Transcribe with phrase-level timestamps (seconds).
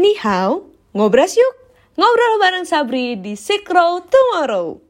[0.00, 0.64] Ni hao,
[0.96, 1.54] ngobras yuk!
[1.92, 4.80] Ngobrol bareng Sabri di Silk Road Tomorrow.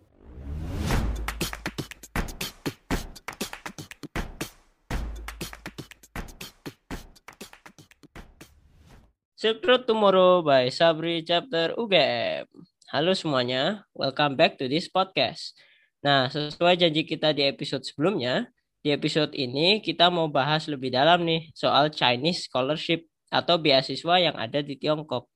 [9.35, 12.47] Silk Road Tomorrow by Sabri Chapter UGM.
[12.95, 15.58] Halo semuanya, welcome back to this podcast.
[16.06, 18.47] Nah, sesuai janji kita di episode sebelumnya,
[18.79, 24.37] di episode ini kita mau bahas lebih dalam nih soal Chinese Scholarship atau beasiswa yang
[24.37, 25.30] ada di Tiongkok.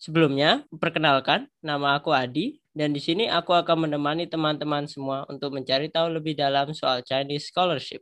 [0.00, 5.92] Sebelumnya, perkenalkan, nama aku Adi, dan di sini aku akan menemani teman-teman semua untuk mencari
[5.92, 8.00] tahu lebih dalam soal Chinese Scholarship.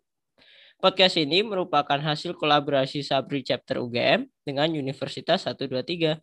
[0.78, 6.22] Podcast ini merupakan hasil kolaborasi Sabri Chapter UGM dengan Universitas 123.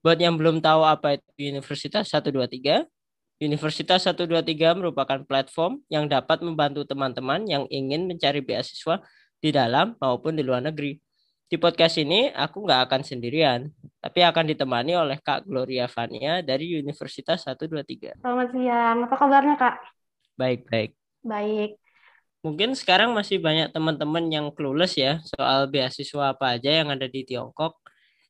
[0.00, 2.88] Buat yang belum tahu apa itu Universitas 123,
[3.44, 9.04] Universitas 123 merupakan platform yang dapat membantu teman-teman yang ingin mencari beasiswa
[9.36, 10.96] di dalam maupun di luar negeri.
[11.50, 16.78] Di podcast ini aku nggak akan sendirian, tapi akan ditemani oleh Kak Gloria Vania dari
[16.78, 18.22] Universitas 123.
[18.22, 19.82] Selamat siang, apa kabarnya Kak?
[20.38, 20.94] Baik, baik.
[21.26, 21.74] Baik.
[22.46, 27.26] Mungkin sekarang masih banyak teman-teman yang clueless ya soal beasiswa apa aja yang ada di
[27.26, 27.82] Tiongkok.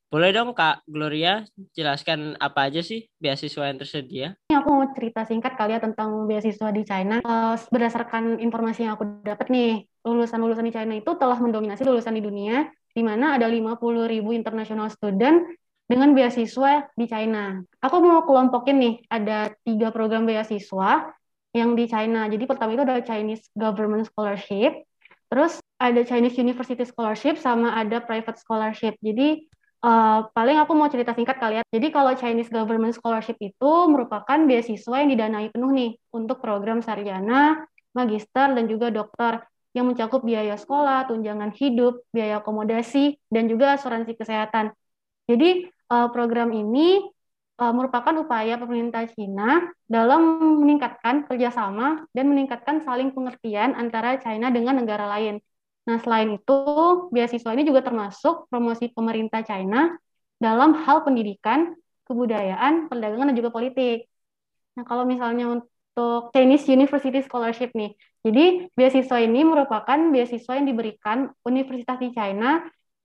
[0.09, 1.45] Boleh dong Kak Gloria
[1.77, 4.29] jelaskan apa aja sih beasiswa yang tersedia?
[4.49, 7.21] Ini aku mau cerita singkat kali ya tentang beasiswa di China.
[7.21, 12.25] Uh, berdasarkan informasi yang aku dapat nih, lulusan-lulusan di China itu telah mendominasi lulusan di
[12.25, 13.79] dunia, di mana ada 50
[14.11, 15.47] ribu international student
[15.91, 17.59] dengan beasiswa di China.
[17.83, 21.11] Aku mau kelompokin nih, ada tiga program beasiswa
[21.51, 22.31] yang di China.
[22.31, 24.87] Jadi pertama itu ada Chinese Government Scholarship,
[25.27, 28.95] terus ada Chinese University Scholarship, sama ada Private Scholarship.
[29.03, 29.51] Jadi
[29.83, 31.65] uh, paling aku mau cerita singkat kali ya.
[31.75, 37.67] Jadi kalau Chinese Government Scholarship itu merupakan beasiswa yang didanai penuh nih untuk program sarjana,
[37.97, 44.19] magister, dan juga dokter yang mencakup biaya sekolah, tunjangan hidup, biaya akomodasi, dan juga asuransi
[44.19, 44.75] kesehatan.
[45.31, 46.99] Jadi uh, program ini
[47.63, 54.83] uh, merupakan upaya pemerintah China dalam meningkatkan kerjasama dan meningkatkan saling pengertian antara China dengan
[54.83, 55.39] negara lain.
[55.87, 56.59] Nah, selain itu,
[57.15, 59.95] beasiswa ini juga termasuk promosi pemerintah China
[60.41, 61.79] dalam hal pendidikan,
[62.11, 64.11] kebudayaan, perdagangan, dan juga politik.
[64.75, 71.33] Nah, kalau misalnya untuk Chinese University Scholarship nih, jadi beasiswa ini merupakan beasiswa yang diberikan
[71.45, 72.61] universitas di China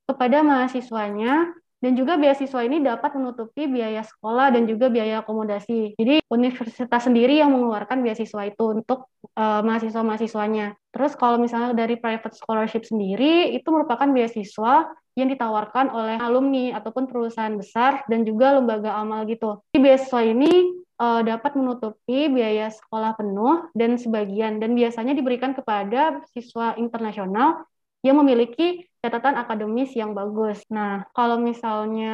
[0.05, 1.55] kepada mahasiswanya
[1.85, 5.93] dan juga beasiswa ini dapat menutupi biaya sekolah dan juga biaya akomodasi.
[5.93, 10.73] Jadi universitas sendiri yang mengeluarkan beasiswa itu untuk uh, mahasiswa-mahasiswanya.
[10.89, 17.05] Terus kalau misalnya dari private scholarship sendiri itu merupakan beasiswa yang ditawarkan oleh alumni ataupun
[17.05, 19.61] perusahaan besar dan juga lembaga amal gitu.
[19.69, 20.51] Jadi beasiswa ini
[20.99, 27.63] uh, dapat menutupi biaya sekolah penuh dan sebagian dan biasanya diberikan kepada siswa internasional
[28.05, 30.61] yang memiliki catatan akademis yang bagus.
[30.69, 32.13] Nah, kalau misalnya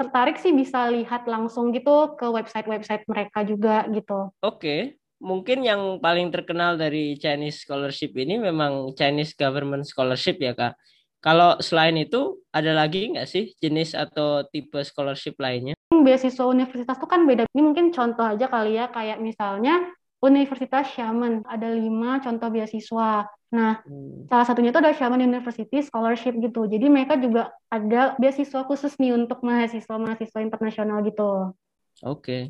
[0.00, 4.32] tertarik sih bisa lihat langsung gitu ke website-website mereka juga gitu.
[4.40, 10.80] Oke, mungkin yang paling terkenal dari Chinese Scholarship ini memang Chinese Government Scholarship ya kak.
[11.18, 15.74] Kalau selain itu ada lagi nggak sih jenis atau tipe scholarship lainnya?
[15.90, 17.42] Beasiswa universitas itu kan beda.
[17.50, 19.82] Ini mungkin contoh aja kali ya, kayak misalnya
[20.18, 23.26] Universitas Xiamen ada lima contoh beasiswa.
[23.54, 24.26] Nah, hmm.
[24.30, 26.66] salah satunya itu ada Xiamen University Scholarship gitu.
[26.66, 31.54] Jadi mereka juga ada beasiswa khusus nih untuk mahasiswa-mahasiswa internasional gitu.
[32.02, 32.22] Oke.
[32.22, 32.42] Okay.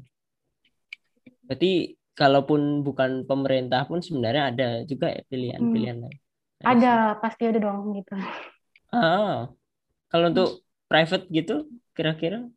[1.45, 1.73] Berarti
[2.17, 6.05] kalaupun bukan pemerintah pun sebenarnya ada juga ya pilihan-pilihan hmm.
[6.09, 6.19] lain.
[6.59, 8.17] Ada, pasti ada dong gitu.
[8.89, 9.53] Ah,
[10.09, 12.49] kalau untuk private gitu kira-kira?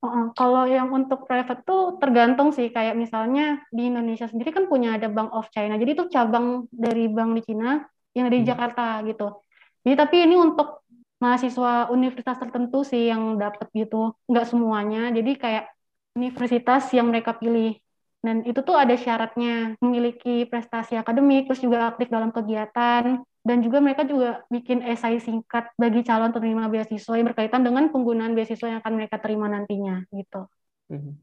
[0.00, 2.72] Uh, kalau yang untuk private tuh tergantung sih.
[2.72, 5.76] Kayak misalnya di Indonesia sendiri kan punya ada Bank of China.
[5.76, 7.84] Jadi itu cabang dari bank di Cina
[8.16, 8.52] yang ada di hmm.
[8.54, 9.44] Jakarta gitu.
[9.84, 10.86] Jadi tapi ini untuk
[11.20, 14.16] mahasiswa universitas tertentu sih yang dapat gitu.
[14.24, 15.12] Nggak semuanya.
[15.12, 15.68] Jadi kayak
[16.16, 17.76] universitas yang mereka pilih.
[18.24, 19.76] Dan itu tuh ada syaratnya.
[19.84, 25.72] Memiliki prestasi akademik terus juga aktif dalam kegiatan dan juga mereka juga bikin esai singkat
[25.80, 30.44] bagi calon penerima beasiswa yang berkaitan dengan penggunaan beasiswa yang akan mereka terima nantinya gitu.
[30.92, 31.14] Mm-hmm.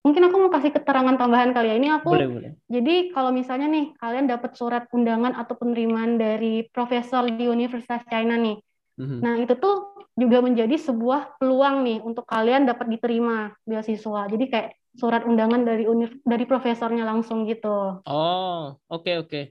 [0.00, 1.76] Mungkin aku mau kasih keterangan tambahan kali ya.
[1.78, 2.50] Ini aku boleh, boleh.
[2.66, 8.36] Jadi kalau misalnya nih kalian dapat surat undangan atau penerimaan dari profesor di Universitas China
[8.36, 8.58] nih.
[9.00, 9.18] Mm-hmm.
[9.22, 14.28] Nah, itu tuh juga menjadi sebuah peluang nih untuk kalian dapat diterima beasiswa.
[14.28, 14.68] Jadi kayak
[14.98, 18.02] surat undangan dari univ dari profesornya langsung gitu.
[18.04, 19.30] Oh, oke okay, oke.
[19.30, 19.44] Okay.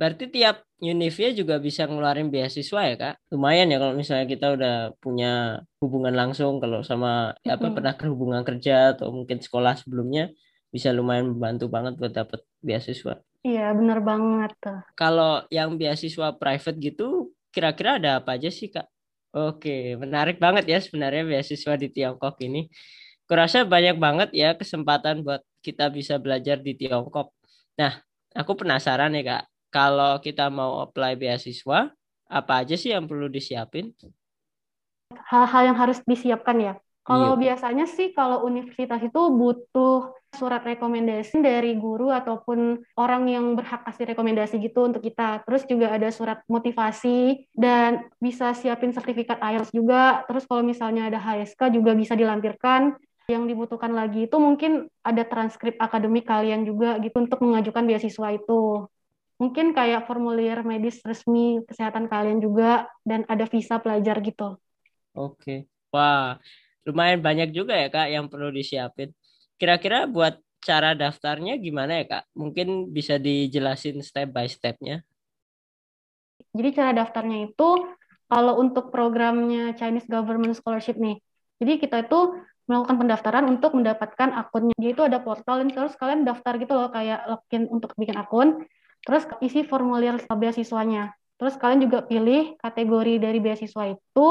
[0.00, 3.14] Berarti tiap Univia juga bisa ngeluarin beasiswa ya kak?
[3.36, 7.74] Lumayan ya kalau misalnya kita udah punya hubungan langsung kalau sama apa hmm.
[7.76, 10.32] pernah hubungan kerja atau mungkin sekolah sebelumnya
[10.72, 13.20] bisa lumayan membantu banget buat dapet beasiswa.
[13.44, 14.56] Iya benar banget.
[14.96, 18.88] Kalau yang beasiswa private gitu kira-kira ada apa aja sih kak?
[19.36, 22.72] Oke, menarik banget ya sebenarnya beasiswa di Tiongkok ini.
[23.28, 27.36] Kurasa banyak banget ya kesempatan buat kita bisa belajar di Tiongkok.
[27.76, 28.00] Nah,
[28.34, 31.94] aku penasaran ya Kak, kalau kita mau apply beasiswa,
[32.30, 33.90] apa aja sih yang perlu disiapin?
[35.10, 36.74] Hal-hal yang harus disiapkan ya.
[37.00, 37.42] Kalau iya.
[37.50, 44.14] biasanya sih kalau universitas itu butuh surat rekomendasi dari guru ataupun orang yang berhak kasih
[44.14, 45.42] rekomendasi gitu untuk kita.
[45.42, 50.22] Terus juga ada surat motivasi dan bisa siapin sertifikat IELTS juga.
[50.30, 52.94] Terus kalau misalnya ada HSK juga bisa dilampirkan.
[53.26, 58.86] Yang dibutuhkan lagi itu mungkin ada transkrip akademik kalian juga gitu untuk mengajukan beasiswa itu.
[59.40, 64.60] Mungkin kayak formulir medis resmi kesehatan kalian juga dan ada visa pelajar gitu.
[65.16, 65.64] Oke.
[65.88, 66.36] Wah,
[66.84, 69.16] lumayan banyak juga ya Kak yang perlu disiapin.
[69.56, 72.24] Kira-kira buat cara daftarnya gimana ya Kak?
[72.36, 75.00] Mungkin bisa dijelasin step by stepnya.
[76.52, 77.68] Jadi cara daftarnya itu
[78.28, 81.18] kalau untuk programnya Chinese Government Scholarship nih,
[81.58, 82.38] jadi kita itu
[82.70, 84.74] melakukan pendaftaran untuk mendapatkan akunnya.
[84.78, 88.62] Jadi itu ada portal dan terus kalian daftar gitu loh kayak login untuk bikin akun,
[89.04, 91.14] terus isi formulir beasiswanya.
[91.40, 94.28] Terus kalian juga pilih kategori dari beasiswa itu.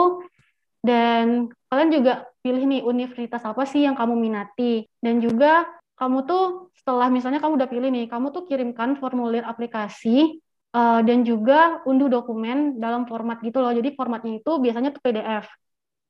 [0.80, 4.86] Dan kalian juga pilih nih universitas apa sih yang kamu minati.
[5.02, 5.66] Dan juga
[6.00, 10.40] kamu tuh setelah misalnya kamu udah pilih nih kamu tuh kirimkan formulir aplikasi
[10.72, 13.76] uh, dan juga unduh dokumen dalam format gitu loh.
[13.76, 15.46] Jadi formatnya itu biasanya tuh PDF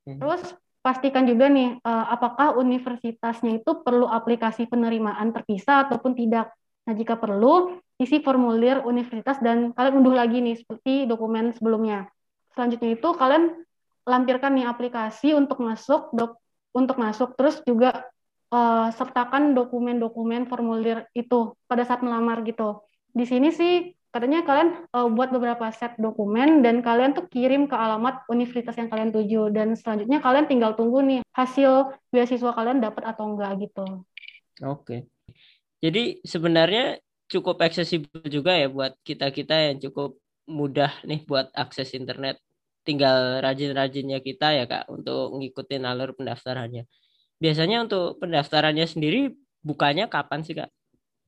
[0.05, 0.19] hmm.
[0.21, 0.41] terus
[0.79, 6.53] pastikan juga nih uh, apakah universitasnya itu perlu aplikasi penerimaan terpisah ataupun tidak.
[6.85, 12.07] Nah jika perlu isi formulir universitas dan kalian unduh lagi nih seperti dokumen sebelumnya
[12.55, 13.53] selanjutnya itu kalian
[14.07, 16.39] lampirkan nih aplikasi untuk masuk dok
[16.73, 18.09] untuk masuk terus juga
[18.53, 22.81] uh, sertakan dokumen-dokumen formulir itu pada saat melamar gitu.
[23.09, 27.77] Di sini sih katanya kalian uh, buat beberapa set dokumen dan kalian tuh kirim ke
[27.77, 33.05] alamat universitas yang kalian tuju dan selanjutnya kalian tinggal tunggu nih hasil beasiswa kalian dapat
[33.05, 33.85] atau enggak gitu.
[34.65, 35.09] Oke.
[35.79, 36.99] Jadi sebenarnya
[37.29, 40.17] cukup aksesibel juga ya buat kita-kita yang cukup
[40.49, 42.41] mudah nih buat akses internet
[42.81, 46.89] tinggal rajin-rajinnya kita ya kak untuk ngikutin alur pendaftarannya.
[47.37, 50.73] Biasanya untuk pendaftarannya sendiri bukanya kapan sih kak?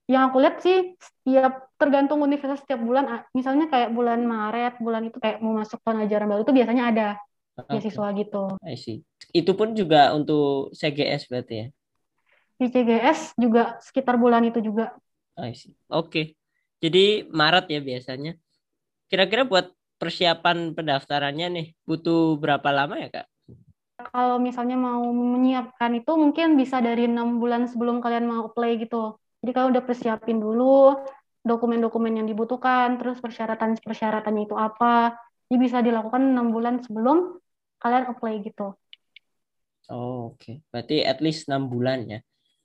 [0.09, 5.21] Yang aku lihat sih setiap tergantung universitas setiap bulan, misalnya kayak bulan Maret, bulan itu
[5.21, 7.07] kayak mau masuk tahun ajaran baru itu biasanya ada
[7.56, 7.77] okay.
[7.77, 8.44] beasiswa gitu.
[8.65, 9.06] I see.
[9.31, 11.68] Itu pun juga untuk CGS berarti ya?
[12.57, 14.98] Di CGS juga sekitar bulan itu juga.
[15.39, 15.75] I see.
[15.87, 16.09] Oke.
[16.09, 16.25] Okay.
[16.81, 18.33] Jadi Maret ya biasanya.
[19.05, 19.69] Kira-kira buat
[20.01, 23.27] persiapan pendaftarannya nih butuh berapa lama ya kak?
[24.01, 29.21] Kalau misalnya mau menyiapkan itu mungkin bisa dari enam bulan sebelum kalian mau apply gitu.
[29.45, 30.97] Jadi kalau udah persiapin dulu
[31.45, 35.17] dokumen-dokumen yang dibutuhkan, terus persyaratan-persyaratannya itu apa,
[35.53, 37.37] ini bisa dilakukan enam bulan sebelum
[37.77, 38.73] kalian apply gitu.
[39.89, 40.41] Oh, oke.
[40.41, 40.55] Okay.
[40.69, 42.19] Berarti at least enam bulan ya?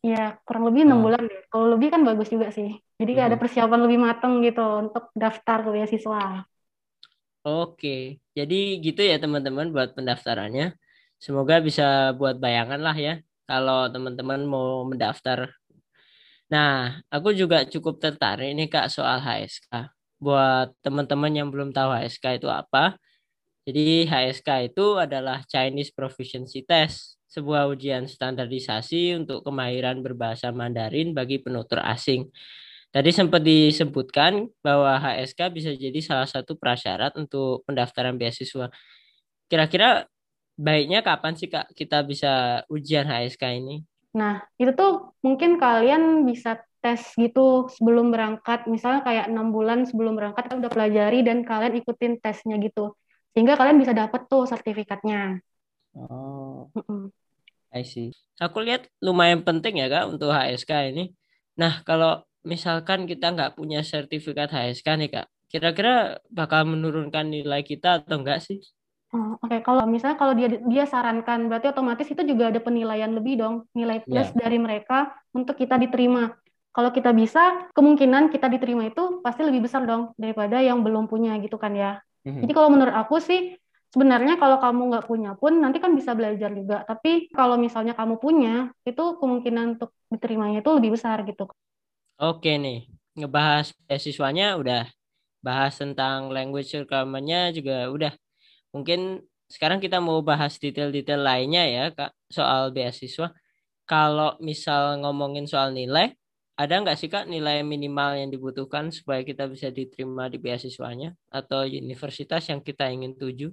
[0.06, 1.10] Iya, kurang lebih enam oh.
[1.10, 1.40] bulan deh.
[1.50, 2.70] Kalau lebih kan bagus juga sih.
[2.94, 3.26] Jadi hmm.
[3.26, 6.46] ada persiapan lebih matang gitu untuk daftar ke beasiswa.
[7.46, 10.78] Oke, jadi gitu ya teman-teman buat pendaftarannya.
[11.18, 13.14] Semoga bisa buat bayangan lah ya
[13.50, 15.50] kalau teman-teman mau mendaftar.
[16.50, 19.90] Nah, aku juga cukup tertarik nih Kak soal HSK.
[20.22, 22.98] Buat teman-teman yang belum tahu HSK itu apa,
[23.66, 31.36] jadi HSK itu adalah Chinese Proficiency Test, sebuah ujian standarisasi untuk kemahiran berbahasa Mandarin bagi
[31.36, 32.32] penutur asing.
[32.88, 38.72] Tadi sempat disebutkan bahwa HSK bisa jadi salah satu prasyarat untuk pendaftaran beasiswa.
[39.52, 40.08] Kira-kira
[40.56, 43.84] baiknya kapan sih Kak kita bisa ujian HSK ini?
[44.16, 48.64] Nah, itu tuh mungkin kalian bisa tes gitu sebelum berangkat.
[48.64, 52.96] Misalnya kayak enam bulan sebelum berangkat kalian udah pelajari dan kalian ikutin tesnya gitu.
[53.36, 55.44] Sehingga kalian bisa dapat tuh sertifikatnya.
[55.92, 56.72] Oh,
[57.76, 58.16] I see.
[58.40, 61.12] Aku lihat lumayan penting ya Kak untuk HSK ini.
[61.56, 68.04] Nah, kalau misalkan kita nggak punya sertifikat HSK nih kak, kira-kira bakal menurunkan nilai kita
[68.04, 68.62] atau enggak sih?
[69.14, 69.60] Oh, Oke, okay.
[69.62, 74.02] kalau misalnya kalau dia dia sarankan, berarti otomatis itu juga ada penilaian lebih dong, nilai
[74.02, 74.38] plus yeah.
[74.46, 76.34] dari mereka untuk kita diterima.
[76.76, 81.38] Kalau kita bisa, kemungkinan kita diterima itu pasti lebih besar dong daripada yang belum punya
[81.40, 82.04] gitu kan ya.
[82.26, 82.42] Mm-hmm.
[82.44, 83.56] Jadi kalau menurut aku sih
[83.92, 86.82] sebenarnya kalau kamu nggak punya pun nanti kan bisa belajar juga.
[86.86, 91.50] Tapi kalau misalnya kamu punya, itu kemungkinan untuk diterimanya itu lebih besar gitu.
[92.16, 94.88] Oke nih, ngebahas beasiswanya udah,
[95.44, 98.12] bahas tentang language requirement-nya juga udah.
[98.72, 103.30] Mungkin sekarang kita mau bahas detail-detail lainnya ya Kak, soal beasiswa.
[103.86, 106.10] Kalau misal ngomongin soal nilai,
[106.56, 111.68] ada nggak sih Kak nilai minimal yang dibutuhkan supaya kita bisa diterima di beasiswanya atau
[111.68, 113.52] universitas yang kita ingin tuju?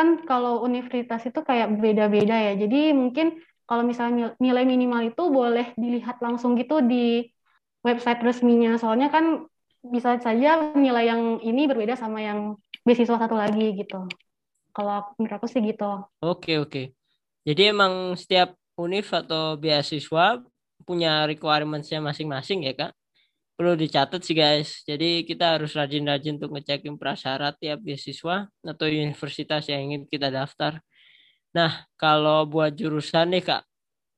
[0.00, 2.52] Kan kalau universitas itu kayak beda-beda ya.
[2.56, 3.36] Jadi mungkin
[3.68, 7.28] kalau misalnya nilai minimal itu boleh dilihat langsung gitu di
[7.84, 8.80] website resminya.
[8.80, 9.44] Soalnya kan
[9.84, 12.56] bisa saja nilai yang ini berbeda sama yang
[12.88, 14.08] beasiswa satu lagi gitu.
[14.72, 16.08] Kalau menurut aku sih gitu.
[16.24, 16.96] Oke, oke.
[17.44, 20.40] Jadi emang setiap univ atau beasiswa
[20.88, 22.92] punya requirements-nya masing-masing ya, Kak?
[23.60, 24.80] Perlu dicatat sih, guys.
[24.88, 30.80] Jadi kita harus rajin-rajin untuk ngecekin prasyarat tiap beasiswa atau universitas yang ingin kita daftar.
[31.52, 33.62] Nah, kalau buat jurusan nih, Kak,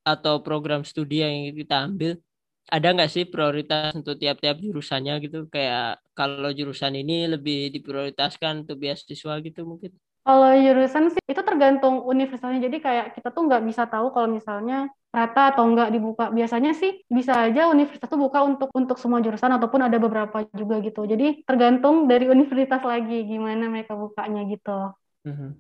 [0.07, 2.23] atau program studi yang ingin kita ambil,
[2.71, 5.51] ada nggak sih prioritas untuk tiap-tiap jurusannya gitu?
[5.51, 9.91] Kayak kalau jurusan ini lebih diprioritaskan untuk beasiswa gitu mungkin?
[10.23, 12.63] Kalau jurusan sih itu tergantung universitasnya.
[12.63, 16.25] Jadi kayak kita tuh nggak bisa tahu kalau misalnya rata atau nggak dibuka.
[16.33, 20.81] Biasanya sih bisa aja universitas tuh buka untuk untuk semua jurusan ataupun ada beberapa juga
[20.81, 21.04] gitu.
[21.04, 24.97] Jadi tergantung dari universitas lagi gimana mereka bukanya gitu.
[25.28, 25.50] Mm -hmm.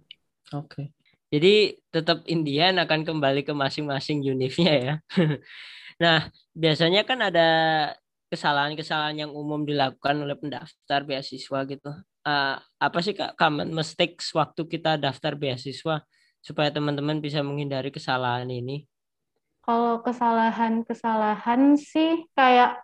[0.56, 0.66] Oke.
[0.66, 0.86] Okay.
[1.32, 4.94] Jadi tetap Indian akan kembali ke masing-masing univnya ya.
[6.02, 7.48] nah, biasanya kan ada
[8.28, 11.92] kesalahan-kesalahan yang umum dilakukan oleh pendaftar beasiswa gitu
[12.26, 16.02] uh, apa sih kak common mistakes waktu kita daftar beasiswa
[16.42, 18.86] supaya teman-teman bisa menghindari kesalahan ini?
[19.62, 22.82] Kalau kesalahan-kesalahan sih kayak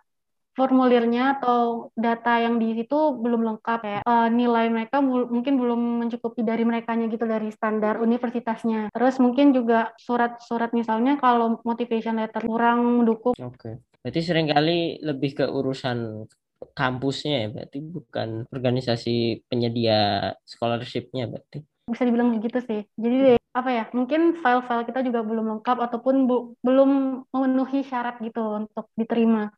[0.59, 3.99] formulirnya atau data yang di situ belum lengkap ya.
[4.03, 8.91] Uh, nilai mereka mungkin belum mencukupi dari mereka gitu dari standar universitasnya.
[8.91, 13.31] Terus mungkin juga surat-surat misalnya kalau motivation letter kurang mendukung.
[13.39, 13.55] Oke.
[13.55, 13.73] Okay.
[14.03, 16.27] Berarti sering kali lebih ke urusan
[16.75, 22.81] kampusnya ya berarti bukan organisasi penyedia scholarshipnya berarti bisa dibilang begitu sih.
[22.95, 26.89] Jadi apa ya mungkin file-file kita juga belum lengkap ataupun bu, belum
[27.33, 29.49] memenuhi syarat gitu untuk diterima.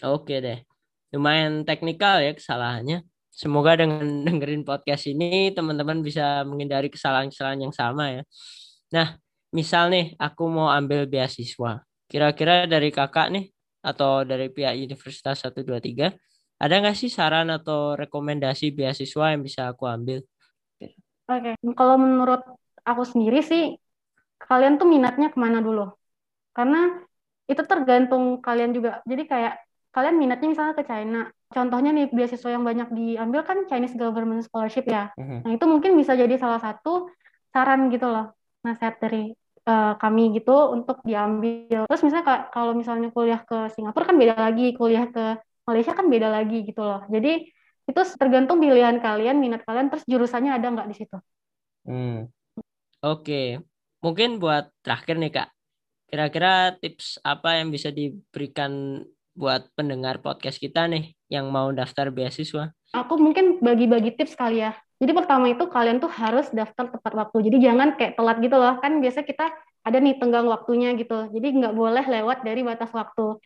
[0.00, 0.58] Oke deh
[1.14, 3.06] lumayan teknikal ya kesalahannya.
[3.32, 8.22] Semoga dengan dengerin podcast ini teman-teman bisa menghindari kesalahan-kesalahan yang sama ya.
[8.92, 9.16] Nah
[9.54, 11.84] misal nih aku mau ambil beasiswa.
[12.06, 13.50] Kira-kira dari kakak nih
[13.82, 16.14] atau dari pihak Universitas 123
[16.56, 20.24] ada nggak sih saran atau rekomendasi beasiswa yang bisa aku ambil?
[21.26, 21.74] Oke, okay.
[21.74, 22.42] kalau menurut
[22.86, 23.74] aku sendiri sih
[24.38, 25.90] kalian tuh minatnya ke mana dulu?
[26.54, 27.02] Karena
[27.50, 29.02] itu tergantung kalian juga.
[29.02, 29.54] Jadi kayak
[29.90, 31.26] kalian minatnya misalnya ke China.
[31.50, 35.10] Contohnya nih beasiswa yang banyak diambil kan Chinese Government Scholarship ya.
[35.18, 35.42] Uh-huh.
[35.42, 37.10] Nah itu mungkin bisa jadi salah satu
[37.54, 39.32] saran gitu loh, nasihat dari
[39.64, 41.88] uh, kami gitu untuk diambil.
[41.88, 46.28] Terus misalnya kalau misalnya kuliah ke Singapura kan beda lagi, kuliah ke Malaysia kan beda
[46.30, 47.02] lagi gitu loh.
[47.08, 47.55] Jadi
[47.86, 51.16] itu tergantung pilihan kalian, minat kalian, terus jurusannya ada nggak di situ.
[51.86, 52.26] Hmm.
[53.00, 53.62] Oke,
[54.02, 55.48] mungkin buat terakhir nih kak,
[56.10, 59.02] kira-kira tips apa yang bisa diberikan
[59.36, 62.72] buat pendengar podcast kita nih yang mau daftar beasiswa?
[62.96, 64.72] Aku mungkin bagi-bagi tips kali ya.
[64.96, 67.52] Jadi pertama itu kalian tuh harus daftar tepat waktu.
[67.52, 68.80] Jadi jangan kayak telat gitu loh.
[68.80, 69.52] Kan biasa kita
[69.84, 71.28] ada nih tenggang waktunya gitu.
[71.28, 73.36] Jadi nggak boleh lewat dari batas waktu.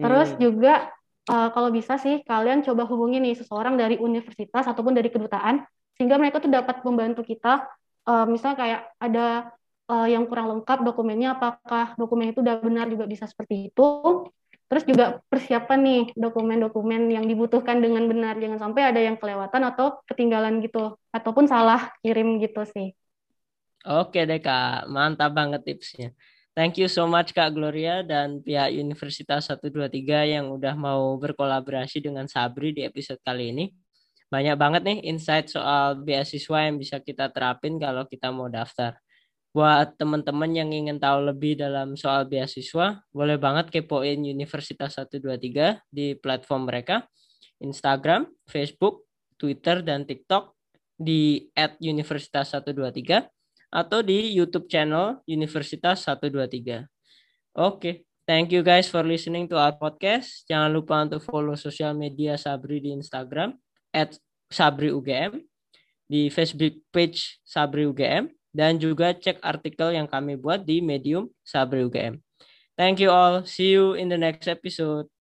[0.00, 0.40] Terus hmm.
[0.40, 0.88] juga
[1.30, 5.64] uh, kalau bisa sih kalian coba hubungi nih seseorang dari universitas ataupun dari kedutaan
[5.94, 7.64] sehingga mereka tuh dapat membantu kita.
[8.04, 9.26] Uh, misalnya kayak ada
[9.88, 13.88] uh, yang kurang lengkap dokumennya apakah dokumen itu udah benar juga bisa seperti itu?
[14.64, 18.40] Terus juga persiapan nih dokumen-dokumen yang dibutuhkan dengan benar.
[18.40, 22.92] Jangan sampai ada yang kelewatan atau ketinggalan gitu ataupun salah kirim gitu sih.
[23.84, 26.16] Oke deh kak, mantap banget tipsnya.
[26.54, 32.30] Thank you so much Kak Gloria dan pihak Universitas 123 yang udah mau berkolaborasi dengan
[32.30, 33.74] Sabri di episode kali ini.
[34.30, 38.94] Banyak banget nih insight soal beasiswa yang bisa kita terapin kalau kita mau daftar.
[39.50, 46.14] Buat teman-teman yang ingin tahu lebih dalam soal beasiswa, boleh banget kepoin Universitas 123 di
[46.14, 47.02] platform mereka,
[47.58, 50.54] Instagram, Facebook, Twitter, dan TikTok
[50.94, 53.33] di @universitas123
[53.74, 56.86] atau di YouTube channel Universitas 123.
[56.86, 56.86] Oke,
[57.58, 57.94] okay.
[58.22, 60.46] thank you guys for listening to our podcast.
[60.46, 63.58] Jangan lupa untuk follow sosial media Sabri di Instagram
[63.90, 64.14] at
[64.46, 65.42] Sabri UGM,
[66.06, 71.82] di Facebook page Sabri UGM, dan juga cek artikel yang kami buat di Medium Sabri
[71.82, 72.22] UGM.
[72.78, 73.42] Thank you all.
[73.42, 75.13] See you in the next episode.